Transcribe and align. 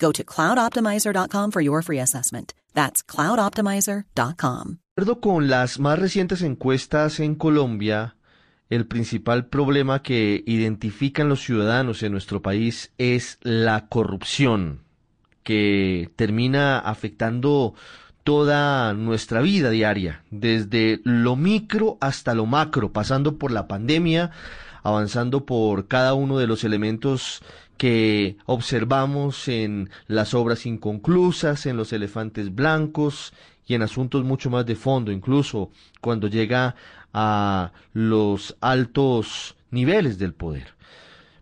Go 0.00 0.12
to 0.12 0.24
cloudoptimizer.com 0.24 1.50
for 1.52 1.62
your 1.62 1.82
free 1.82 2.00
assessment. 2.00 2.54
That's 2.74 3.04
cloudoptimizer.com. 3.04 4.78
De 4.96 5.02
acuerdo 5.02 5.20
con 5.20 5.48
las 5.48 5.78
más 5.78 5.98
recientes 5.98 6.42
encuestas 6.42 7.20
en 7.20 7.34
Colombia, 7.34 8.16
el 8.70 8.86
principal 8.86 9.46
problema 9.46 10.02
que 10.02 10.42
identifican 10.46 11.28
los 11.28 11.40
ciudadanos 11.40 12.02
en 12.02 12.12
nuestro 12.12 12.40
país 12.40 12.92
es 12.98 13.38
la 13.42 13.88
corrupción, 13.88 14.82
que 15.42 16.10
termina 16.16 16.78
afectando 16.78 17.74
toda 18.24 18.94
nuestra 18.94 19.40
vida 19.40 19.70
diaria, 19.70 20.22
desde 20.30 21.00
lo 21.04 21.36
micro 21.36 21.98
hasta 22.00 22.34
lo 22.34 22.46
macro, 22.46 22.92
pasando 22.92 23.38
por 23.38 23.50
la 23.50 23.66
pandemia, 23.66 24.30
avanzando 24.82 25.44
por 25.46 25.88
cada 25.88 26.14
uno 26.14 26.38
de 26.38 26.46
los 26.46 26.64
elementos 26.64 27.42
que 27.80 28.36
observamos 28.44 29.48
en 29.48 29.88
las 30.06 30.34
obras 30.34 30.66
inconclusas, 30.66 31.64
en 31.64 31.78
los 31.78 31.94
elefantes 31.94 32.54
blancos 32.54 33.32
y 33.66 33.72
en 33.72 33.80
asuntos 33.80 34.22
mucho 34.22 34.50
más 34.50 34.66
de 34.66 34.76
fondo, 34.76 35.10
incluso 35.10 35.70
cuando 36.02 36.26
llega 36.28 36.74
a 37.14 37.72
los 37.94 38.54
altos 38.60 39.56
niveles 39.70 40.18
del 40.18 40.34
poder. 40.34 40.74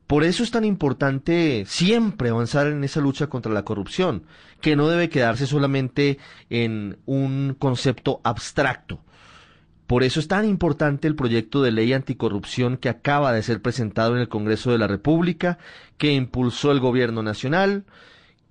Por 0.07 0.23
eso 0.23 0.45
es 0.45 0.53
tan 0.53 0.65
importante 0.65 1.65
siempre 1.67 2.29
avanzar 2.29 2.69
en 2.69 2.85
esa 2.85 3.01
lucha 3.01 3.27
contra 3.27 3.53
la 3.53 3.65
corrupción, 3.65 4.23
que 4.61 4.77
no 4.77 4.87
debe 4.87 5.09
quedarse 5.09 5.45
solamente 5.45 6.19
en 6.51 6.99
un 7.05 7.57
concepto 7.59 8.21
abstracto, 8.23 9.01
por 9.89 10.05
eso 10.05 10.21
es 10.21 10.29
tan 10.29 10.45
importante 10.45 11.09
el 11.09 11.17
proyecto 11.17 11.63
de 11.63 11.73
ley 11.73 11.95
anticorrupción 11.95 12.77
que 12.77 12.91
acaba 12.91 13.33
de 13.33 13.43
ser 13.43 13.63
presentado 13.63 14.15
en 14.15 14.21
el 14.21 14.29
Congreso 14.29 14.71
de 14.71 14.77
la 14.77 14.87
República, 14.87 15.57
que 15.97 16.13
impulsó 16.13 16.73
el 16.73 16.79
Gobierno 16.79 17.23
Nacional, 17.23 17.85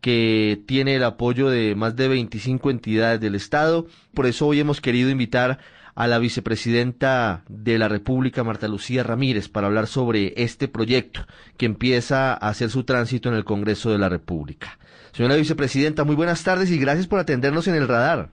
que 0.01 0.59
tiene 0.65 0.95
el 0.95 1.03
apoyo 1.03 1.47
de 1.51 1.75
más 1.75 1.95
de 1.95 2.07
25 2.07 2.71
entidades 2.71 3.21
del 3.21 3.35
Estado. 3.35 3.85
Por 4.15 4.25
eso 4.25 4.47
hoy 4.47 4.59
hemos 4.59 4.81
querido 4.81 5.11
invitar 5.11 5.59
a 5.93 6.07
la 6.07 6.17
vicepresidenta 6.17 7.43
de 7.47 7.77
la 7.77 7.87
República, 7.87 8.43
Marta 8.43 8.67
Lucía 8.67 9.03
Ramírez, 9.03 9.47
para 9.47 9.67
hablar 9.67 9.85
sobre 9.85 10.33
este 10.37 10.67
proyecto 10.67 11.27
que 11.55 11.67
empieza 11.67 12.33
a 12.33 12.49
hacer 12.49 12.71
su 12.71 12.83
tránsito 12.83 13.29
en 13.29 13.35
el 13.35 13.45
Congreso 13.45 13.91
de 13.91 13.99
la 13.99 14.09
República. 14.09 14.79
Señora 15.11 15.35
vicepresidenta, 15.35 16.03
muy 16.03 16.15
buenas 16.15 16.43
tardes 16.43 16.71
y 16.71 16.79
gracias 16.79 17.05
por 17.05 17.19
atendernos 17.19 17.67
en 17.67 17.75
el 17.75 17.87
radar. 17.87 18.31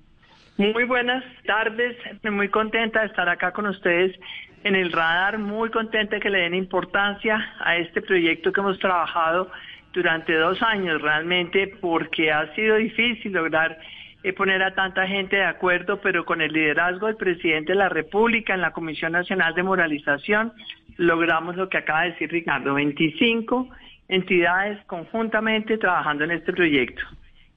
Muy 0.56 0.84
buenas 0.84 1.25
tardes, 1.47 1.97
muy 2.22 2.48
contenta 2.48 3.00
de 3.00 3.06
estar 3.06 3.28
acá 3.28 3.50
con 3.50 3.66
ustedes 3.66 4.16
en 4.62 4.76
el 4.76 4.92
radar, 4.92 5.38
muy 5.38 5.69
contenta 5.70 6.20
que 6.20 6.31
le 6.31 6.42
den 6.42 6.54
importancia 6.54 7.54
a 7.59 7.76
este 7.76 8.00
proyecto 8.00 8.53
que 8.53 8.60
hemos 8.60 8.78
trabajado 8.78 9.50
durante 9.93 10.32
dos 10.34 10.62
años 10.62 11.03
realmente 11.03 11.76
porque 11.81 12.31
ha 12.31 12.54
sido 12.54 12.76
difícil 12.76 13.32
lograr 13.32 13.78
eh, 14.22 14.32
poner 14.32 14.62
a 14.62 14.76
tanta 14.76 15.09
gente 15.09 15.34
de 15.34 15.44
acuerdo, 15.44 16.00
pero 16.00 16.25
con 16.25 16.41
el 16.41 16.53
liderazgo 16.53 17.09
del 17.09 17.16
presidente 17.16 17.72
de 17.72 17.78
la 17.78 17.88
República 17.88 18.54
en 18.54 18.60
la 18.60 18.70
Comisión 18.70 19.10
Nacional 19.10 19.56
de 19.56 19.62
Moralización 19.64 20.53
logramos 20.98 21.56
lo 21.56 21.69
que 21.69 21.78
acaba 21.78 22.03
de 22.03 22.12
decir 22.12 22.31
Ricardo, 22.31 22.75
25 22.75 23.70
entidades 24.06 24.78
conjuntamente 24.87 25.78
trabajando 25.78 26.22
en 26.22 26.31
este 26.31 26.53
proyecto. 26.53 27.03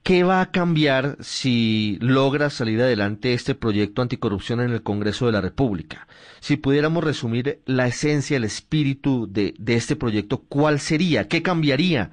¿Qué 0.07 0.23
va 0.23 0.39
a 0.39 0.51
cambiar 0.51 1.17
si 1.19 1.97
logra 1.99 2.49
salir 2.49 2.79
adelante 2.79 3.33
este 3.33 3.55
proyecto 3.55 4.01
anticorrupción 4.01 4.61
en 4.61 4.71
el 4.71 4.81
Congreso 4.81 5.25
de 5.25 5.33
la 5.33 5.41
República? 5.41 6.07
Si 6.39 6.55
pudiéramos 6.55 7.03
resumir 7.03 7.57
la 7.65 7.87
esencia, 7.87 8.37
el 8.37 8.45
espíritu 8.45 9.27
de, 9.29 9.53
este 9.67 9.97
proyecto, 9.97 10.43
¿cuál 10.47 10.79
sería? 10.79 11.27
¿Qué 11.27 11.43
cambiaría 11.43 12.11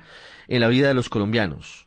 en 0.49 0.63
la 0.63 0.67
vida 0.67 0.89
de 0.89 0.95
los 0.95 1.09
colombianos? 1.09 1.87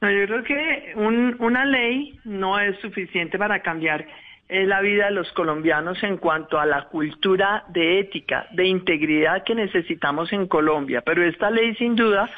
yo 0.00 0.08
creo 0.08 0.42
que 0.42 0.94
una 0.96 1.64
ley 1.64 2.18
no 2.24 2.58
es 2.58 2.76
suficiente 2.80 3.38
para 3.38 3.62
cambiar 3.62 4.04
eh, 4.48 4.66
la 4.66 4.80
vida 4.80 5.04
de 5.04 5.12
los 5.12 5.30
colombianos 5.30 6.02
en 6.02 6.16
cuanto 6.16 6.58
a 6.58 6.66
la 6.66 6.88
cultura 6.88 7.62
de 7.68 8.00
ética, 8.00 8.48
de 8.50 8.66
integridad 8.66 9.44
que 9.44 9.54
necesitamos 9.54 10.32
en 10.32 10.48
Colombia, 10.48 11.02
pero 11.06 11.22
esta 11.22 11.52
ley 11.52 11.76
sin 11.76 11.94
duda 11.94 12.28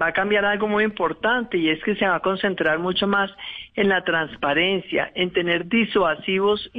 va 0.00 0.08
a 0.08 0.12
cambiar 0.12 0.44
algo 0.44 0.68
muy 0.68 0.84
importante 0.84 1.58
y 1.58 1.68
es 1.68 1.82
que 1.84 1.94
se 1.96 2.06
va 2.06 2.16
a 2.16 2.20
concentrar 2.20 2.78
mucho 2.78 3.06
más 3.06 3.30
en 3.74 3.88
la 3.88 4.02
transparencia, 4.04 5.10
en 5.14 5.32
tener 5.32 5.68
disuasivos 5.68 6.70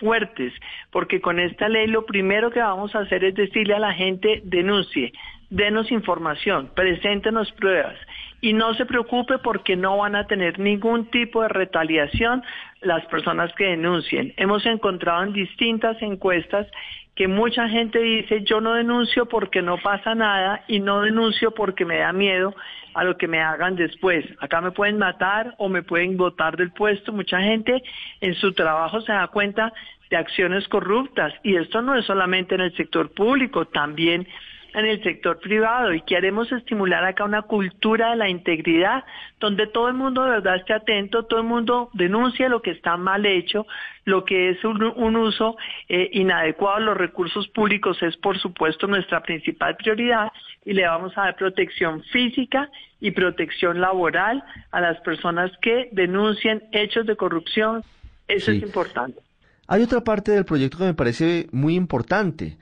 fuertes, 0.00 0.52
porque 0.90 1.20
con 1.20 1.38
esta 1.38 1.68
ley 1.68 1.86
lo 1.86 2.06
primero 2.06 2.50
que 2.50 2.60
vamos 2.60 2.94
a 2.94 3.00
hacer 3.00 3.24
es 3.24 3.34
decirle 3.34 3.74
a 3.74 3.78
la 3.78 3.92
gente 3.92 4.40
denuncie, 4.44 5.12
denos 5.50 5.90
información, 5.90 6.70
preséntenos 6.74 7.52
pruebas 7.52 7.96
y 8.40 8.52
no 8.54 8.74
se 8.74 8.86
preocupe 8.86 9.38
porque 9.38 9.76
no 9.76 9.98
van 9.98 10.16
a 10.16 10.26
tener 10.26 10.58
ningún 10.58 11.06
tipo 11.10 11.42
de 11.42 11.48
retaliación 11.48 12.42
las 12.80 13.04
personas 13.06 13.54
que 13.54 13.64
denuncien. 13.64 14.34
Hemos 14.36 14.66
encontrado 14.66 15.22
en 15.22 15.32
distintas 15.32 16.00
encuestas 16.02 16.66
que 17.14 17.28
mucha 17.28 17.68
gente 17.68 17.98
dice 17.98 18.42
yo 18.42 18.60
no 18.60 18.74
denuncio 18.74 19.26
porque 19.26 19.62
no 19.62 19.78
pasa 19.78 20.14
nada 20.14 20.64
y 20.66 20.80
no 20.80 21.02
denuncio 21.02 21.52
porque 21.52 21.84
me 21.84 21.98
da 21.98 22.12
miedo 22.12 22.54
a 22.94 23.04
lo 23.04 23.16
que 23.16 23.28
me 23.28 23.40
hagan 23.40 23.76
después. 23.76 24.24
Acá 24.40 24.60
me 24.60 24.70
pueden 24.70 24.98
matar 24.98 25.54
o 25.58 25.68
me 25.68 25.82
pueden 25.82 26.16
botar 26.16 26.56
del 26.56 26.72
puesto. 26.72 27.12
Mucha 27.12 27.40
gente 27.40 27.82
en 28.20 28.34
su 28.34 28.52
trabajo 28.52 29.00
se 29.02 29.12
da 29.12 29.28
cuenta 29.28 29.72
de 30.10 30.16
acciones 30.16 30.68
corruptas 30.68 31.32
y 31.42 31.56
esto 31.56 31.80
no 31.82 31.96
es 31.96 32.04
solamente 32.04 32.54
en 32.54 32.62
el 32.62 32.76
sector 32.76 33.10
público, 33.12 33.66
también 33.66 34.26
en 34.74 34.86
el 34.86 35.02
sector 35.02 35.38
privado 35.38 35.92
y 35.92 36.00
queremos 36.02 36.50
estimular 36.50 37.04
acá 37.04 37.24
una 37.24 37.42
cultura 37.42 38.10
de 38.10 38.16
la 38.16 38.28
integridad 38.28 39.04
donde 39.38 39.66
todo 39.66 39.88
el 39.88 39.94
mundo 39.94 40.22
de 40.24 40.30
verdad 40.30 40.56
esté 40.56 40.72
atento, 40.72 41.24
todo 41.24 41.40
el 41.40 41.46
mundo 41.46 41.90
denuncie 41.92 42.48
lo 42.48 42.62
que 42.62 42.70
está 42.70 42.96
mal 42.96 43.26
hecho, 43.26 43.66
lo 44.04 44.24
que 44.24 44.50
es 44.50 44.64
un, 44.64 45.16
uso 45.16 45.56
eh, 45.88 46.08
inadecuado 46.12 46.78
de 46.78 46.84
los 46.86 46.96
recursos 46.96 47.48
públicos 47.48 48.02
es 48.02 48.16
por 48.16 48.38
supuesto 48.38 48.86
nuestra 48.86 49.22
principal 49.22 49.76
prioridad 49.76 50.32
y 50.64 50.72
le 50.72 50.86
vamos 50.86 51.12
a 51.16 51.22
dar 51.22 51.36
protección 51.36 52.02
física 52.04 52.70
y 53.00 53.10
protección 53.10 53.80
laboral 53.80 54.42
a 54.70 54.80
las 54.80 55.00
personas 55.00 55.50
que 55.60 55.88
denuncien 55.92 56.62
hechos 56.72 57.04
de 57.06 57.16
corrupción. 57.16 57.82
Eso 58.28 58.52
es 58.52 58.62
importante. 58.62 59.20
Hay 59.66 59.82
otra 59.82 60.02
parte 60.02 60.32
del 60.32 60.44
proyecto 60.44 60.78
que 60.78 60.84
me 60.84 60.94
parece 60.94 61.48
muy 61.50 61.74
importante 61.74 62.56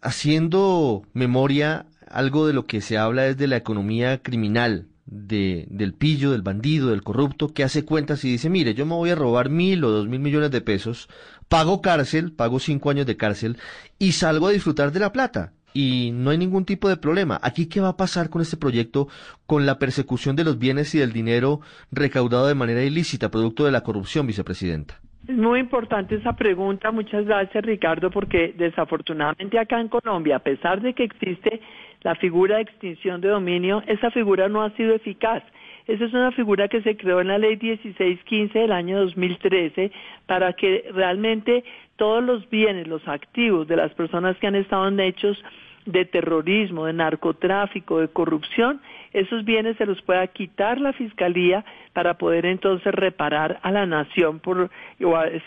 haciendo 0.00 1.02
memoria, 1.12 1.86
algo 2.08 2.46
de 2.46 2.52
lo 2.52 2.66
que 2.66 2.80
se 2.80 2.98
habla 2.98 3.26
es 3.26 3.36
de 3.36 3.46
la 3.46 3.56
economía 3.56 4.22
criminal, 4.22 4.86
de, 5.06 5.66
del 5.70 5.94
pillo, 5.94 6.32
del 6.32 6.42
bandido, 6.42 6.90
del 6.90 7.02
corrupto, 7.02 7.52
que 7.52 7.64
hace 7.64 7.84
cuentas 7.84 8.24
y 8.24 8.30
dice, 8.30 8.50
mire, 8.50 8.74
yo 8.74 8.86
me 8.86 8.94
voy 8.94 9.10
a 9.10 9.14
robar 9.14 9.50
mil 9.50 9.84
o 9.84 9.90
dos 9.90 10.08
mil 10.08 10.20
millones 10.20 10.50
de 10.50 10.60
pesos, 10.60 11.08
pago 11.48 11.80
cárcel, 11.80 12.32
pago 12.32 12.58
cinco 12.58 12.90
años 12.90 13.06
de 13.06 13.16
cárcel 13.16 13.58
y 13.98 14.12
salgo 14.12 14.48
a 14.48 14.52
disfrutar 14.52 14.92
de 14.92 15.00
la 15.00 15.12
plata. 15.12 15.52
Y 15.72 16.10
no 16.14 16.30
hay 16.30 16.38
ningún 16.38 16.64
tipo 16.64 16.88
de 16.88 16.96
problema. 16.96 17.38
Aquí, 17.42 17.66
¿qué 17.66 17.82
va 17.82 17.88
a 17.88 17.96
pasar 17.98 18.30
con 18.30 18.40
este 18.40 18.56
proyecto, 18.56 19.08
con 19.44 19.66
la 19.66 19.78
persecución 19.78 20.34
de 20.34 20.42
los 20.42 20.58
bienes 20.58 20.94
y 20.94 20.98
del 20.98 21.12
dinero 21.12 21.60
recaudado 21.92 22.46
de 22.46 22.54
manera 22.54 22.82
ilícita, 22.82 23.30
producto 23.30 23.66
de 23.66 23.72
la 23.72 23.82
corrupción, 23.82 24.26
vicepresidenta? 24.26 25.02
Es 25.28 25.36
muy 25.36 25.58
importante 25.58 26.14
esa 26.14 26.34
pregunta, 26.36 26.92
muchas 26.92 27.24
gracias 27.24 27.64
Ricardo, 27.64 28.10
porque 28.12 28.54
desafortunadamente 28.56 29.58
acá 29.58 29.80
en 29.80 29.88
Colombia, 29.88 30.36
a 30.36 30.38
pesar 30.38 30.80
de 30.80 30.94
que 30.94 31.02
existe 31.02 31.60
la 32.02 32.14
figura 32.14 32.56
de 32.56 32.62
extinción 32.62 33.20
de 33.20 33.28
dominio, 33.28 33.82
esa 33.88 34.12
figura 34.12 34.48
no 34.48 34.62
ha 34.62 34.70
sido 34.76 34.94
eficaz. 34.94 35.42
Esa 35.88 36.04
es 36.04 36.12
una 36.12 36.30
figura 36.30 36.68
que 36.68 36.80
se 36.82 36.96
creó 36.96 37.20
en 37.20 37.28
la 37.28 37.38
ley 37.38 37.58
1615 37.60 38.56
del 38.56 38.70
año 38.70 39.00
2013 39.00 39.90
para 40.26 40.52
que 40.52 40.84
realmente 40.92 41.64
todos 41.96 42.22
los 42.22 42.48
bienes, 42.48 42.86
los 42.86 43.06
activos 43.08 43.66
de 43.66 43.76
las 43.76 43.92
personas 43.94 44.36
que 44.36 44.46
han 44.46 44.54
estado 44.54 44.86
en 44.86 45.00
hechos 45.00 45.42
de 45.86 46.04
terrorismo, 46.04 46.86
de 46.86 46.92
narcotráfico, 46.92 48.00
de 48.00 48.08
corrupción, 48.08 48.80
esos 49.12 49.44
bienes 49.44 49.76
se 49.78 49.86
los 49.86 50.02
pueda 50.02 50.26
quitar 50.26 50.80
la 50.80 50.92
fiscalía 50.92 51.64
para 51.92 52.14
poder 52.14 52.44
entonces 52.44 52.94
reparar 52.94 53.58
a 53.62 53.70
la 53.70 53.86
nación 53.86 54.40
por 54.40 54.68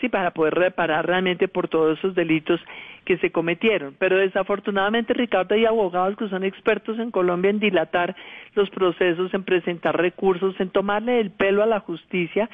sí, 0.00 0.08
para 0.08 0.32
poder 0.32 0.54
reparar 0.54 1.06
realmente 1.06 1.46
por 1.46 1.68
todos 1.68 1.98
esos 1.98 2.14
delitos 2.14 2.60
que 3.04 3.18
se 3.18 3.30
cometieron. 3.30 3.94
Pero 3.98 4.16
desafortunadamente, 4.18 5.14
Ricardo, 5.14 5.54
hay 5.54 5.66
abogados 5.66 6.16
que 6.16 6.28
son 6.28 6.42
expertos 6.42 6.98
en 6.98 7.10
Colombia 7.10 7.50
en 7.50 7.60
dilatar 7.60 8.16
los 8.54 8.68
procesos, 8.70 9.32
en 9.34 9.44
presentar 9.44 9.96
recursos, 9.96 10.58
en 10.58 10.70
tomarle 10.70 11.20
el 11.20 11.30
pelo 11.30 11.62
a 11.62 11.66
la 11.66 11.80
justicia 11.80 12.48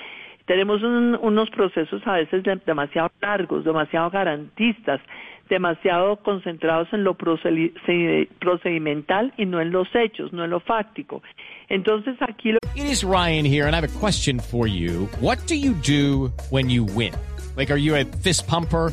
tenemos 0.46 0.82
unos 0.82 1.50
procesos 1.50 2.00
a 2.06 2.14
veces 2.14 2.42
demasiado 2.64 3.10
largos, 3.20 3.64
demasiado 3.64 4.10
garantistas, 4.10 5.00
demasiado 5.48 6.16
concentrados 6.16 6.88
en 6.92 7.04
lo 7.04 7.14
procedimental 7.14 9.32
y 9.36 9.46
no 9.46 9.60
en 9.60 9.70
los 9.70 9.86
hechos, 9.94 10.32
no 10.32 10.42
en 10.44 10.50
lo 10.50 10.58
fáctico. 10.60 11.22
Entonces 11.68 12.16
aquí 12.20 12.50
lo 12.52 12.58
It 12.74 12.86
is 12.86 13.04
Ryan 13.04 13.44
here 13.44 13.66
and 13.66 13.74
I 13.74 13.80
have 13.80 13.84
a 13.84 13.98
question 14.00 14.40
for 14.40 14.66
you. 14.66 15.08
What 15.20 15.46
do 15.46 15.54
you 15.54 15.74
do 15.74 16.32
when 16.50 16.70
you 16.70 16.84
win? 16.84 17.12
Like 17.56 17.70
are 17.70 17.78
you 17.78 17.96
a 17.96 18.04
fist 18.04 18.46
pumper? 18.46 18.92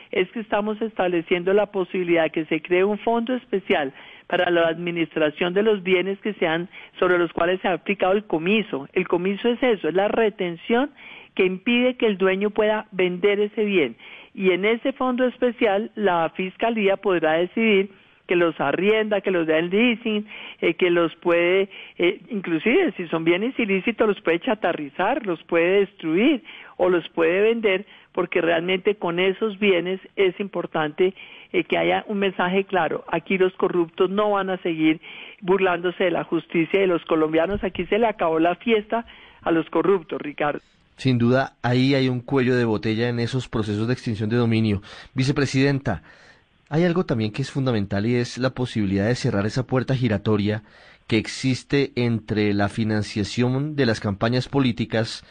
es 0.11 0.29
que 0.31 0.41
estamos 0.41 0.81
estableciendo 0.81 1.53
la 1.53 1.67
posibilidad 1.67 2.23
de 2.23 2.29
que 2.31 2.45
se 2.45 2.61
cree 2.61 2.83
un 2.83 2.99
fondo 2.99 3.33
especial 3.33 3.93
para 4.27 4.49
la 4.49 4.67
administración 4.67 5.53
de 5.53 5.63
los 5.63 5.83
bienes 5.83 6.19
que 6.19 6.33
sean 6.35 6.69
sobre 6.99 7.17
los 7.17 7.33
cuales 7.33 7.59
se 7.61 7.67
ha 7.67 7.73
aplicado 7.73 8.13
el 8.13 8.25
comiso. 8.25 8.87
El 8.93 9.07
comiso 9.07 9.49
es 9.49 9.61
eso, 9.61 9.89
es 9.89 9.93
la 9.93 10.07
retención 10.07 10.91
que 11.35 11.45
impide 11.45 11.95
que 11.95 12.07
el 12.07 12.17
dueño 12.17 12.49
pueda 12.49 12.87
vender 12.91 13.39
ese 13.39 13.63
bien. 13.63 13.95
Y 14.33 14.51
en 14.51 14.65
ese 14.65 14.93
fondo 14.93 15.25
especial 15.25 15.91
la 15.95 16.29
fiscalía 16.35 16.97
podrá 16.97 17.33
decidir 17.33 17.91
que 18.31 18.37
los 18.37 18.57
arrienda, 18.61 19.19
que 19.19 19.29
los 19.29 19.45
da 19.45 19.57
el 19.57 19.69
leasing, 19.69 20.25
eh, 20.61 20.75
que 20.75 20.89
los 20.89 21.13
puede, 21.17 21.67
eh, 21.97 22.21
inclusive 22.29 22.93
si 22.95 23.05
son 23.09 23.25
bienes 23.25 23.59
ilícitos, 23.59 24.07
los 24.07 24.21
puede 24.21 24.39
chatarrizar, 24.39 25.25
los 25.25 25.43
puede 25.43 25.81
destruir 25.81 26.41
o 26.77 26.87
los 26.87 27.09
puede 27.09 27.41
vender, 27.41 27.85
porque 28.13 28.39
realmente 28.39 28.95
con 28.95 29.19
esos 29.19 29.59
bienes 29.59 29.99
es 30.15 30.39
importante 30.39 31.13
eh, 31.51 31.65
que 31.65 31.77
haya 31.77 32.05
un 32.07 32.19
mensaje 32.19 32.63
claro. 32.63 33.03
Aquí 33.11 33.37
los 33.37 33.51
corruptos 33.55 34.09
no 34.09 34.31
van 34.31 34.49
a 34.49 34.57
seguir 34.59 35.01
burlándose 35.41 36.05
de 36.05 36.11
la 36.11 36.23
justicia 36.23 36.79
de 36.79 36.87
los 36.87 37.03
colombianos. 37.03 37.61
Aquí 37.65 37.85
se 37.87 37.99
le 37.99 38.07
acabó 38.07 38.39
la 38.39 38.55
fiesta 38.55 39.05
a 39.41 39.51
los 39.51 39.69
corruptos, 39.69 40.21
Ricardo. 40.21 40.61
Sin 40.95 41.17
duda, 41.17 41.57
ahí 41.63 41.95
hay 41.95 42.07
un 42.07 42.21
cuello 42.21 42.55
de 42.55 42.63
botella 42.63 43.09
en 43.09 43.19
esos 43.19 43.49
procesos 43.49 43.87
de 43.87 43.93
extinción 43.93 44.29
de 44.29 44.37
dominio. 44.37 44.81
Vicepresidenta, 45.15 46.01
hay 46.71 46.85
algo 46.85 47.05
también 47.05 47.33
que 47.33 47.41
es 47.41 47.51
fundamental 47.51 48.05
y 48.05 48.15
es 48.15 48.37
la 48.37 48.51
posibilidad 48.51 49.05
de 49.05 49.15
cerrar 49.15 49.45
esa 49.45 49.67
puerta 49.67 49.93
giratoria 49.93 50.63
que 51.05 51.17
existe 51.17 51.91
entre 51.95 52.53
la 52.53 52.69
financiación 52.69 53.75
de 53.75 53.85
las 53.85 53.99
campañas 53.99 54.47
políticas 54.47 55.25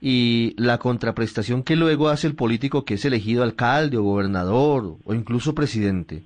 y 0.00 0.54
la 0.56 0.78
contraprestación 0.78 1.62
que 1.62 1.76
luego 1.76 2.08
hace 2.08 2.26
el 2.26 2.34
político 2.34 2.86
que 2.86 2.94
es 2.94 3.04
elegido 3.04 3.42
alcalde 3.42 3.98
o 3.98 4.02
gobernador 4.02 4.96
o 5.04 5.12
incluso 5.12 5.54
presidente, 5.54 6.22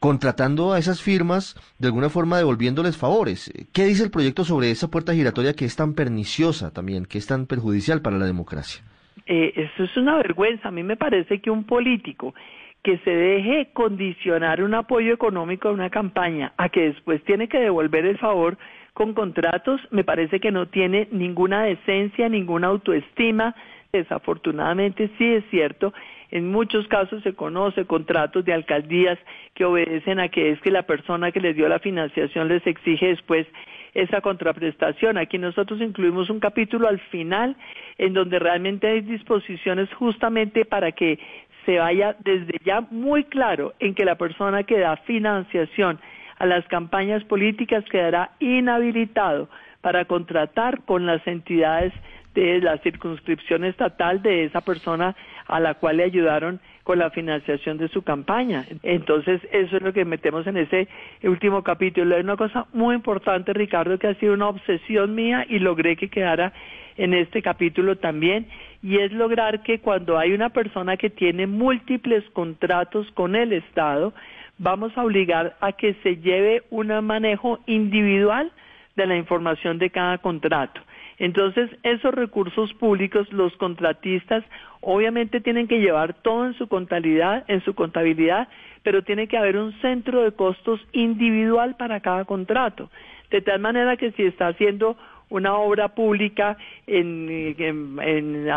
contratando 0.00 0.72
a 0.72 0.80
esas 0.80 1.00
firmas 1.00 1.54
de 1.78 1.86
alguna 1.86 2.08
forma 2.08 2.38
devolviéndoles 2.38 2.96
favores. 2.96 3.48
¿Qué 3.72 3.84
dice 3.84 4.02
el 4.02 4.10
proyecto 4.10 4.44
sobre 4.44 4.72
esa 4.72 4.88
puerta 4.88 5.14
giratoria 5.14 5.54
que 5.54 5.66
es 5.66 5.76
tan 5.76 5.94
perniciosa 5.94 6.72
también, 6.72 7.06
que 7.06 7.18
es 7.18 7.28
tan 7.28 7.46
perjudicial 7.46 8.02
para 8.02 8.18
la 8.18 8.26
democracia? 8.26 8.82
Eh, 9.26 9.52
eso 9.54 9.84
es 9.84 9.96
una 9.96 10.16
vergüenza. 10.16 10.66
A 10.66 10.72
mí 10.72 10.82
me 10.82 10.96
parece 10.96 11.40
que 11.40 11.50
un 11.50 11.62
político 11.62 12.34
que 12.82 12.98
se 12.98 13.10
deje 13.10 13.68
condicionar 13.72 14.62
un 14.62 14.74
apoyo 14.74 15.12
económico 15.12 15.68
a 15.68 15.72
una 15.72 15.90
campaña 15.90 16.52
a 16.56 16.68
que 16.68 16.82
después 16.82 17.22
tiene 17.24 17.48
que 17.48 17.58
devolver 17.58 18.06
el 18.06 18.18
favor 18.18 18.56
con 18.94 19.14
contratos, 19.14 19.80
me 19.90 20.04
parece 20.04 20.40
que 20.40 20.50
no 20.50 20.66
tiene 20.66 21.08
ninguna 21.12 21.62
decencia, 21.62 22.28
ninguna 22.28 22.68
autoestima. 22.68 23.54
Desafortunadamente 23.92 25.08
sí 25.16 25.24
es 25.34 25.44
cierto, 25.50 25.94
en 26.30 26.50
muchos 26.50 26.86
casos 26.88 27.22
se 27.22 27.34
conoce 27.34 27.86
contratos 27.86 28.44
de 28.44 28.52
alcaldías 28.52 29.18
que 29.54 29.64
obedecen 29.64 30.20
a 30.20 30.28
que 30.28 30.50
es 30.50 30.60
que 30.60 30.70
la 30.70 30.82
persona 30.82 31.32
que 31.32 31.40
les 31.40 31.56
dio 31.56 31.68
la 31.68 31.78
financiación 31.78 32.48
les 32.48 32.66
exige 32.66 33.06
después 33.06 33.46
esa 33.94 34.20
contraprestación. 34.20 35.16
Aquí 35.16 35.38
nosotros 35.38 35.80
incluimos 35.80 36.28
un 36.28 36.40
capítulo 36.40 36.88
al 36.88 36.98
final 36.98 37.56
en 37.96 38.12
donde 38.12 38.38
realmente 38.38 38.86
hay 38.86 39.00
disposiciones 39.00 39.92
justamente 39.94 40.64
para 40.64 40.92
que 40.92 41.18
se 41.64 41.78
vaya 41.78 42.16
desde 42.20 42.58
ya 42.64 42.80
muy 42.90 43.24
claro 43.24 43.74
en 43.78 43.94
que 43.94 44.04
la 44.04 44.16
persona 44.16 44.62
que 44.62 44.78
da 44.78 44.96
financiación 44.98 46.00
a 46.38 46.46
las 46.46 46.66
campañas 46.68 47.24
políticas 47.24 47.84
quedará 47.90 48.30
inhabilitado 48.38 49.48
para 49.80 50.04
contratar 50.04 50.82
con 50.82 51.06
las 51.06 51.24
entidades 51.26 51.92
de 52.40 52.60
la 52.60 52.78
circunscripción 52.78 53.64
estatal 53.64 54.22
de 54.22 54.44
esa 54.44 54.60
persona 54.60 55.16
a 55.46 55.60
la 55.60 55.74
cual 55.74 55.98
le 55.98 56.04
ayudaron 56.04 56.60
con 56.84 56.98
la 56.98 57.10
financiación 57.10 57.76
de 57.78 57.88
su 57.88 58.02
campaña. 58.02 58.64
Entonces, 58.82 59.40
eso 59.52 59.76
es 59.76 59.82
lo 59.82 59.92
que 59.92 60.04
metemos 60.04 60.46
en 60.46 60.56
ese 60.56 60.88
último 61.22 61.62
capítulo. 61.62 62.16
Hay 62.16 62.22
una 62.22 62.36
cosa 62.36 62.66
muy 62.72 62.94
importante, 62.94 63.52
Ricardo, 63.52 63.98
que 63.98 64.06
ha 64.06 64.14
sido 64.14 64.34
una 64.34 64.48
obsesión 64.48 65.14
mía 65.14 65.44
y 65.48 65.58
logré 65.58 65.96
que 65.96 66.08
quedara 66.08 66.52
en 66.96 67.14
este 67.14 67.42
capítulo 67.42 67.96
también, 67.96 68.46
y 68.82 68.98
es 68.98 69.12
lograr 69.12 69.62
que 69.62 69.78
cuando 69.78 70.18
hay 70.18 70.32
una 70.32 70.48
persona 70.48 70.96
que 70.96 71.10
tiene 71.10 71.46
múltiples 71.46 72.24
contratos 72.30 73.08
con 73.12 73.36
el 73.36 73.52
Estado, 73.52 74.12
vamos 74.58 74.96
a 74.96 75.04
obligar 75.04 75.56
a 75.60 75.72
que 75.72 75.94
se 76.02 76.16
lleve 76.16 76.64
un 76.70 76.88
manejo 77.04 77.60
individual 77.66 78.50
de 78.96 79.06
la 79.06 79.16
información 79.16 79.78
de 79.78 79.90
cada 79.90 80.18
contrato. 80.18 80.80
Entonces, 81.18 81.70
esos 81.82 82.14
recursos 82.14 82.72
públicos, 82.74 83.30
los 83.32 83.56
contratistas, 83.56 84.44
obviamente 84.80 85.40
tienen 85.40 85.66
que 85.66 85.80
llevar 85.80 86.14
todo 86.14 86.46
en 86.46 86.54
su 86.54 86.68
contabilidad, 86.68 87.44
en 87.48 87.62
su 87.64 87.74
contabilidad, 87.74 88.48
pero 88.84 89.02
tiene 89.02 89.26
que 89.26 89.36
haber 89.36 89.56
un 89.56 89.72
centro 89.80 90.22
de 90.22 90.32
costos 90.32 90.80
individual 90.92 91.76
para 91.76 92.00
cada 92.00 92.24
contrato. 92.24 92.88
De 93.30 93.40
tal 93.42 93.58
manera 93.58 93.96
que 93.96 94.12
si 94.12 94.22
está 94.22 94.48
haciendo 94.48 94.96
una 95.28 95.56
obra 95.56 95.88
pública 95.88 96.56
en, 96.86 97.54
en, 97.58 98.48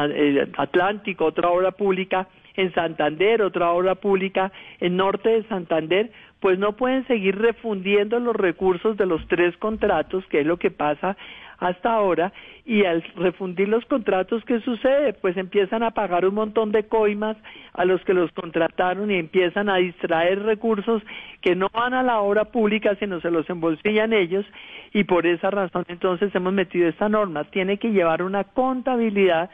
Atlántico, 0.58 1.25
otra 1.25 1.50
obra 1.50 1.72
pública 1.72 2.27
en 2.55 2.74
Santander, 2.74 3.41
otra 3.41 3.72
obra 3.72 3.96
pública 3.96 4.51
en 4.79 4.98
norte 4.98 5.29
de 5.29 5.43
Santander, 5.43 6.12
pues 6.39 6.58
no 6.58 6.75
pueden 6.75 7.05
seguir 7.08 7.38
refundiendo 7.38 8.20
los 8.20 8.36
recursos 8.36 8.98
de 8.98 9.05
los 9.05 9.25
tres 9.27 9.55
contratos, 9.58 10.25
que 10.27 10.41
es 10.41 10.46
lo 10.46 10.58
que 10.58 10.72
pasa 10.72 11.15
hasta 11.62 11.93
ahora 11.93 12.34
y 12.65 12.86
al 12.86 13.03
refundir 13.15 13.70
los 13.70 13.86
contratos, 13.86 14.43
¿qué 14.46 14.60
sucede? 14.62 15.13
Pues 15.13 15.38
empiezan 15.38 15.84
a 15.84 15.91
pagar 15.91 16.25
un 16.25 16.34
montón 16.34 16.72
de 16.72 16.88
coimas 16.88 17.38
a 17.74 17.86
los 17.86 18.03
que 18.03 18.15
los 18.15 18.31
contrataron 18.31 19.12
y 19.12 19.15
empiezan 19.15 19.70
a 19.70 19.77
distraer 19.77 20.41
recursos 20.41 21.03
que 21.41 21.55
no 21.55 21.70
van 21.72 21.93
a 21.93 22.01
la 22.01 22.20
obra 22.20 22.46
pública, 22.46 22.96
sino 22.96 23.22
se 23.22 23.29
los 23.29 23.48
embolsillan 23.48 24.12
ellos 24.12 24.46
y 24.91 25.03
por 25.03 25.27
esa 25.27 25.51
razón 25.51 25.86
entonces 25.88 26.34
hemos 26.34 26.51
metido 26.51 26.89
esta 26.89 27.10
norma. 27.10 27.43
Tiene 27.46 27.77
que 27.77 27.91
llevar 27.91 28.24
una 28.24 28.43
contabilidad 28.43 29.51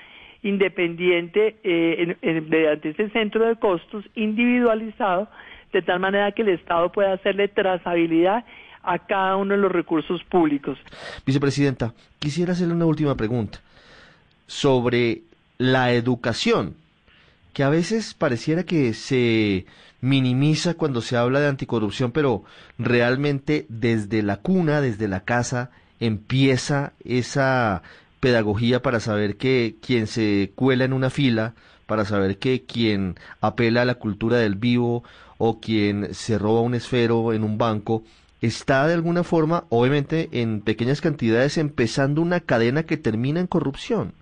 independiente 0.47 1.57
eh, 1.63 2.15
mediante 2.49 2.89
ese 2.89 3.09
centro 3.09 3.45
de 3.45 3.55
costos 3.57 4.05
individualizado 4.15 5.27
de 5.73 5.81
tal 5.81 5.99
manera 5.99 6.31
que 6.31 6.41
el 6.41 6.49
Estado 6.49 6.91
pueda 6.91 7.13
hacerle 7.13 7.47
trazabilidad 7.47 8.45
a 8.83 8.99
cada 8.99 9.35
uno 9.35 9.53
de 9.53 9.59
los 9.59 9.71
recursos 9.71 10.23
públicos. 10.23 10.77
Vicepresidenta, 11.25 11.93
quisiera 12.19 12.53
hacerle 12.53 12.73
una 12.73 12.85
última 12.85 13.15
pregunta 13.15 13.59
sobre 14.47 15.23
la 15.57 15.91
educación, 15.91 16.75
que 17.53 17.63
a 17.63 17.69
veces 17.69 18.13
pareciera 18.13 18.63
que 18.63 18.93
se 18.93 19.65
minimiza 19.99 20.75
cuando 20.75 21.01
se 21.01 21.17
habla 21.17 21.39
de 21.39 21.47
anticorrupción, 21.47 22.11
pero 22.11 22.43
realmente 22.77 23.65
desde 23.67 24.23
la 24.23 24.37
cuna, 24.37 24.79
desde 24.79 25.07
la 25.07 25.21
casa, 25.21 25.71
empieza 25.99 26.93
esa 27.03 27.81
pedagogía 28.19 28.81
para 28.81 28.99
saber 28.99 29.37
que 29.37 29.75
quien 29.81 30.07
se 30.07 30.51
cuela 30.55 30.85
en 30.85 30.93
una 30.93 31.09
fila, 31.09 31.53
para 31.85 32.05
saber 32.05 32.37
que 32.37 32.63
quien 32.63 33.15
apela 33.41 33.83
a 33.83 33.85
la 33.85 33.95
cultura 33.95 34.37
del 34.37 34.55
vivo 34.55 35.03
o 35.37 35.59
quien 35.59 36.13
se 36.13 36.37
roba 36.37 36.61
un 36.61 36.75
esfero 36.75 37.33
en 37.33 37.43
un 37.43 37.57
banco, 37.57 38.03
está 38.41 38.87
de 38.87 38.93
alguna 38.93 39.23
forma, 39.23 39.63
obviamente 39.69 40.29
en 40.31 40.61
pequeñas 40.61 41.01
cantidades, 41.01 41.57
empezando 41.57 42.21
una 42.21 42.39
cadena 42.39 42.83
que 42.83 42.97
termina 42.97 43.39
en 43.39 43.47
corrupción. 43.47 44.13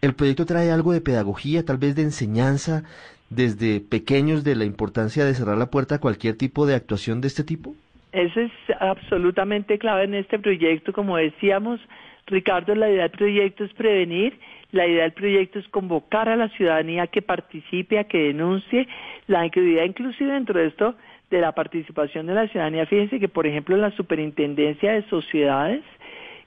El 0.00 0.14
proyecto 0.14 0.46
trae 0.46 0.70
algo 0.70 0.92
de 0.92 1.00
pedagogía, 1.00 1.64
tal 1.64 1.78
vez 1.78 1.96
de 1.96 2.02
enseñanza, 2.02 2.84
desde 3.30 3.80
pequeños 3.80 4.44
de 4.44 4.56
la 4.56 4.64
importancia 4.64 5.24
de 5.24 5.34
cerrar 5.34 5.58
la 5.58 5.70
puerta 5.70 5.96
a 5.96 6.00
cualquier 6.00 6.36
tipo 6.36 6.66
de 6.66 6.74
actuación 6.74 7.20
de 7.20 7.28
este 7.28 7.44
tipo? 7.44 7.74
Eso 8.12 8.40
es 8.40 8.52
absolutamente 8.80 9.78
clave 9.78 10.04
en 10.04 10.14
este 10.14 10.38
proyecto. 10.38 10.92
Como 10.92 11.16
decíamos, 11.16 11.80
Ricardo, 12.28 12.74
la 12.74 12.90
idea 12.90 13.02
del 13.02 13.10
proyecto 13.10 13.64
es 13.64 13.72
prevenir, 13.72 14.38
la 14.70 14.86
idea 14.86 15.02
del 15.02 15.12
proyecto 15.12 15.58
es 15.58 15.68
convocar 15.68 16.28
a 16.28 16.36
la 16.36 16.48
ciudadanía 16.50 17.04
a 17.04 17.06
que 17.06 17.22
participe, 17.22 17.98
a 17.98 18.04
que 18.04 18.18
denuncie. 18.18 18.86
La 19.26 19.46
idea 19.46 19.84
inclusive 19.84 20.32
dentro 20.32 20.60
de 20.60 20.66
esto 20.66 20.94
de 21.30 21.40
la 21.40 21.52
participación 21.52 22.26
de 22.26 22.34
la 22.34 22.48
ciudadanía, 22.48 22.86
fíjense 22.86 23.18
que 23.18 23.28
por 23.28 23.46
ejemplo 23.46 23.76
la 23.76 23.90
superintendencia 23.92 24.92
de 24.92 25.02
sociedades 25.08 25.82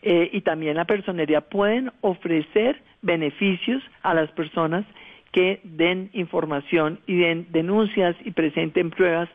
eh, 0.02 0.30
y 0.32 0.42
también 0.42 0.76
la 0.76 0.86
personería 0.86 1.42
pueden 1.42 1.92
ofrecer 2.02 2.82
beneficios 3.02 3.84
a 4.02 4.14
las 4.14 4.32
personas 4.32 4.86
que 5.32 5.60
den 5.64 6.10
información 6.14 7.00
y 7.08 7.18
den 7.18 7.48
denuncias 7.52 8.16
y 8.26 8.32
presenten 8.32 8.90
pruebas 8.90 9.30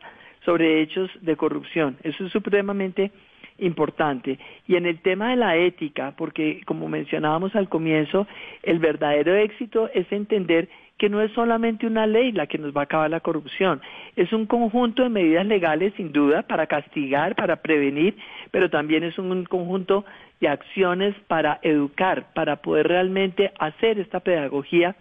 sobre 0.45 0.81
hechos 0.81 1.09
de 1.21 1.35
corrupción. 1.35 1.97
Eso 2.03 2.25
es 2.25 2.31
supremamente 2.31 3.03
importante. 3.03 3.27
Y 3.59 4.75
en 4.75 4.85
el 4.85 4.99
tema 4.99 5.31
de 5.31 5.35
la 5.35 5.55
ética, 5.55 6.13
porque 6.17 6.61
como 6.65 6.87
mencionábamos 6.87 7.55
al 7.55 7.69
comienzo, 7.69 8.27
el 8.63 8.79
verdadero 8.79 9.35
éxito 9.35 9.89
es 9.93 10.11
entender 10.11 10.69
que 10.97 11.09
no 11.09 11.21
es 11.21 11.31
solamente 11.33 11.85
una 11.85 12.07
ley 12.07 12.31
la 12.31 12.47
que 12.47 12.57
nos 12.57 12.75
va 12.75 12.81
a 12.81 12.83
acabar 12.85 13.09
la 13.09 13.19
corrupción, 13.19 13.81
es 14.15 14.33
un 14.33 14.47
conjunto 14.47 15.03
de 15.03 15.09
medidas 15.09 15.45
legales 15.45 15.93
sin 15.95 16.11
duda 16.11 16.41
para 16.41 16.65
castigar, 16.65 17.35
para 17.35 17.57
prevenir, 17.57 18.17
pero 18.51 18.69
también 18.69 19.03
es 19.03 19.17
un 19.19 19.45
conjunto 19.45 20.05
de 20.39 20.49
acciones 20.49 21.15
para 21.27 21.59
educar, 21.61 22.33
para 22.33 22.57
poder 22.57 22.87
realmente 22.87 23.51
hacer 23.59 23.99
esta 23.99 24.19
pedagogía 24.19 24.95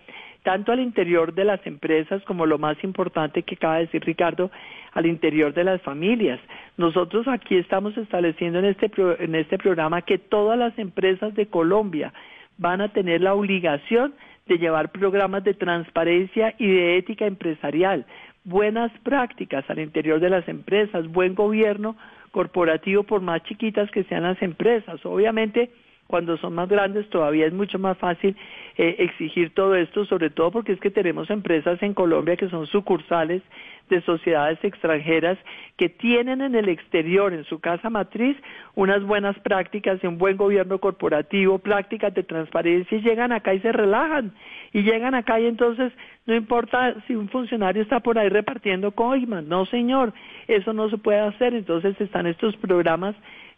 tanto 0.47 0.71
al 0.71 0.79
interior 0.79 1.35
de 1.35 1.45
las 1.45 1.67
empresas 1.67 2.23
como 2.23 2.47
lo 2.47 2.57
más 2.57 2.77
importante 2.85 3.43
que 3.43 3.57
acaba 3.57 3.79
de 3.79 3.87
decir 3.87 4.05
Ricardo, 4.05 4.53
al 4.93 5.07
interior 5.07 5.53
de 5.53 5.65
las 5.65 5.83
familias. 5.83 6.39
Nosotros 6.77 7.27
aquí 7.27 7.57
estamos 7.57 7.99
estableciendo 7.99 8.61
en 8.61 8.67
este, 8.67 8.89
en 9.19 9.35
este 9.35 9.59
programa 9.59 10.03
que 10.03 10.19
todas 10.19 10.57
las 10.57 10.79
empresas 10.79 11.35
de 11.35 11.47
Colombia 11.47 12.13
van 12.59 12.81
a 12.81 12.93
tener 12.93 13.23
la 13.23 13.35
obligación 13.35 14.15
de 14.47 14.59
llevar 14.59 14.93
programas 14.93 15.43
de 15.43 15.55
transparencia 15.55 16.55
y 16.59 16.69
de 16.69 16.97
ética 16.99 17.27
empresarial, 17.27 18.07
buenas 18.45 18.93
prácticas 19.03 19.69
al 19.69 19.81
interior 19.81 20.21
de 20.21 20.31
las 20.31 20.47
empresas, 20.47 21.09
buen 21.09 21.35
gobierno 21.35 21.97
corporativo 22.31 23.03
por 23.03 23.21
más 23.21 23.43
chiquitas 23.43 23.91
que 23.91 24.05
sean 24.05 24.23
las 24.23 24.41
empresas. 24.41 25.05
Obviamente, 25.07 25.71
cuando 26.07 26.37
son 26.39 26.55
más 26.55 26.69
grandes 26.69 27.09
todavía 27.11 27.47
es 27.47 27.53
mucho 27.53 27.79
más 27.79 27.99
fácil 27.99 28.37
eh, 28.79 28.97
exigir 28.99 29.53
todo 29.55 29.75
esto, 29.75 30.05
sobre 30.05 30.31
todo 30.31 30.51
porque 30.51 30.73
es 30.73 30.81
que 30.81 30.91
tenemos 30.91 31.31
empresas 31.31 31.83
en 31.83 31.95
Colombia 31.95 32.37
que 32.37 32.49
son 32.49 32.67
sucursales 32.67 33.43
de 33.89 34.01
sociedades 34.03 34.59
extranjeras 34.65 35.39
que 35.77 35.89
tienen 35.89 36.41
en 36.41 36.55
el 36.55 36.69
exterior, 36.69 37.33
en 37.33 37.45
su 37.45 37.61
casa 37.61 37.89
matriz, 37.89 38.37
unas 38.75 39.03
buenas 39.05 39.39
prácticas 39.41 40.03
un 40.07 40.19
buen 40.19 40.37
gobierno 40.37 40.79
corporativo, 40.79 41.59
prácticas 41.59 42.15
de 42.15 42.23
transparencia 42.23 42.99
y 42.99 43.03
llegan 43.03 43.33
acá 43.33 43.55
y 43.55 43.61
se 43.61 43.73
relajan. 43.73 44.33
Y 44.73 44.83
llegan 44.83 45.15
acá 45.15 45.41
y 45.41 45.47
entonces 45.47 45.93
no 46.27 46.35
importa 46.35 46.95
si 47.07 47.15
un 47.15 47.29
funcionario 47.29 47.83
está 47.83 48.01
por 48.01 48.19
ahí 48.19 48.29
repartiendo 48.29 48.93
coimas, 48.93 49.45
no 49.45 49.65
señor, 49.67 50.13
eso 50.49 50.73
no 50.73 50.89
se 50.91 50.99
puede 50.99 51.21
hacer. 51.21 51.55
Entonces 51.55 51.99
están 52.01 52.27
estos 52.27 52.57
programas 52.57 53.15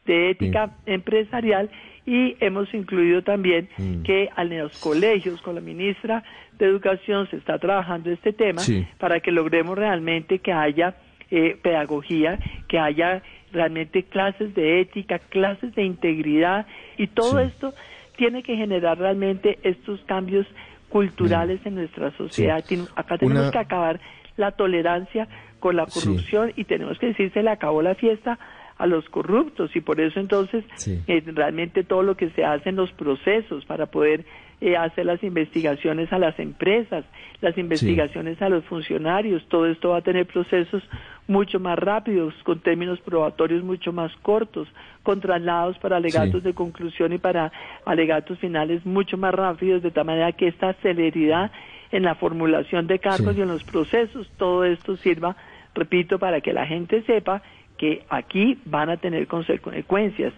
de 0.09 0.31
ética 0.31 0.71
empresarial 0.87 1.71
y 2.07 2.37
hemos 2.41 2.73
incluido 2.73 3.23
también 3.23 3.69
mm. 3.77 4.03
que 4.03 4.31
a 4.35 4.43
los 4.43 4.77
colegios 4.81 5.41
con 5.43 5.55
la 5.55 5.61
ministra 5.61 6.25
de 6.59 6.65
Educación 6.65 7.29
se 7.31 7.37
está 7.37 7.59
trabajando 7.59 8.11
este 8.11 8.33
tema 8.33 8.63
para 8.99 9.21
que 9.21 9.31
logremos 9.31 9.77
realmente 9.77 10.39
que 10.39 10.53
haya 10.53 10.97
eh, 11.31 11.59
pedagogía, 11.63 12.39
que 12.67 12.79
haya 12.79 13.23
realmente 13.53 14.05
clases 14.05 14.55
de 14.55 14.81
ética, 14.81 15.19
clases 15.19 15.75
de 15.75 15.85
integridad 15.85 16.67
y 16.97 17.09
todo 17.09 17.39
esto 17.41 17.75
tiene 18.17 18.43
que 18.43 18.57
generar 18.57 18.99
realmente 18.99 19.59
estos 19.63 20.01
cambios 20.07 20.47
culturales 20.89 21.61
en 21.67 21.75
nuestra 21.75 22.11
sociedad. 22.17 22.65
Acá 22.97 23.19
tenemos 23.19 23.51
que 23.51 23.59
acabar 23.59 24.01
la 24.39 24.53
tolerancia 24.53 25.29
con 25.61 25.77
la 25.77 25.85
corrupción 25.85 26.53
y 26.57 26.65
tenemos 26.65 26.99
que 26.99 27.09
decir 27.09 27.31
se 27.35 27.43
le 27.43 27.51
acabó 27.51 27.83
la 27.83 27.95
fiesta 27.95 28.39
a 28.79 28.87
los 28.87 29.09
corruptos. 29.09 29.75
Y 29.75 29.81
por 29.81 30.01
eso 30.01 30.21
entonces 30.21 30.65
eh, 30.87 31.23
realmente 31.27 31.85
todo 31.85 32.03
lo 32.03 32.17
que 32.17 32.31
se 32.31 32.45
hace 32.45 32.71
en 32.71 32.77
los 32.77 32.91
procesos 32.93 33.65
para 33.65 33.87
poder 33.87 34.25
eh, 34.61 34.77
hacer 34.77 35.07
las 35.07 35.23
investigaciones 35.23 36.13
a 36.13 36.19
las 36.19 36.37
empresas, 36.41 37.05
las 37.41 37.57
investigaciones 37.59 38.43
a 38.43 38.49
los 38.49 38.65
funcionarios, 38.65 39.47
todo 39.49 39.67
esto 39.67 39.91
va 39.91 39.99
a 39.99 40.03
tener 40.03 40.27
procesos 40.27 40.83
mucho 41.29 41.61
más 41.61 41.79
rápidos, 41.79 42.35
con 42.43 42.59
términos 42.59 42.99
probatorios 43.01 43.63
mucho 43.63 43.93
más 43.93 44.11
cortos, 44.23 44.67
con 45.05 45.21
traslados 45.21 45.79
para 45.79 45.99
alegatos 45.99 46.43
de 46.43 46.55
conclusión 46.55 47.13
y 47.13 47.19
para 47.19 47.53
alegatos 47.85 48.39
finales 48.41 48.85
mucho 48.85 49.17
más 49.17 49.33
rápidos, 49.33 49.83
de 49.83 49.93
tal 49.93 50.07
manera 50.07 50.33
que 50.33 50.49
esta 50.49 50.73
celeridad 50.83 51.53
en 51.93 52.03
la 52.03 52.17
formulación 52.17 52.87
de 52.87 52.99
cargos 52.99 53.37
y 53.37 53.43
en 53.43 53.49
los 53.49 53.63
procesos, 53.63 54.29
todo 54.39 54.65
esto 54.65 54.97
sirva, 54.97 55.37
repito, 55.75 56.19
para 56.19 56.41
que 56.41 56.53
la 56.53 56.67
gente 56.67 57.03
sepa 57.03 57.43
que 57.79 58.05
aquí 58.11 58.61
van 58.67 58.91
a 58.91 58.97
tener 58.97 59.27
consecuencias. 59.27 60.35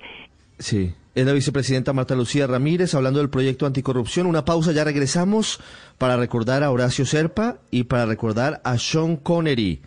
Sí, 0.59 0.95
es 1.15 1.27
la 1.27 1.33
vicepresidenta 1.33 1.93
Marta 1.93 2.15
Lucía 2.15 2.47
Ramírez 2.47 2.95
hablando 2.95 3.19
del 3.19 3.31
proyecto 3.31 3.67
anticorrupción. 3.67 4.27
Una 4.27 4.45
pausa, 4.45 4.73
ya 4.73 4.85
regresamos 4.85 5.61
para 5.99 6.17
recordar 6.17 6.63
a 6.63 6.71
Horacio 6.71 7.05
Serpa 7.05 7.59
y 7.71 7.85
para 7.85 8.07
recordar 8.07 8.61
a 8.65 8.79
Sean 8.79 9.17
Connery. 9.17 9.81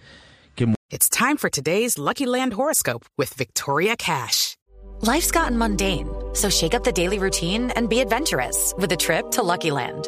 Que... 0.56 0.74
It's 0.92 1.10
time 1.10 1.38
for 1.38 1.50
today's 1.50 1.98
Lucky 1.98 2.26
Land 2.26 2.54
horoscope 2.54 3.06
with 3.18 3.34
Victoria 3.36 3.96
Cash. 3.96 4.58
Life's 5.02 5.32
gotten 5.32 5.58
mundane, 5.58 6.08
so 6.34 6.50
shake 6.50 6.74
up 6.74 6.84
the 6.84 6.92
daily 6.92 7.20
routine 7.20 7.72
and 7.76 7.90
be 7.90 8.00
adventurous 8.00 8.74
with 8.78 8.92
a 8.92 8.98
trip 8.98 9.32
to 9.32 9.44
Lucky 9.44 9.72
Land. 9.72 10.08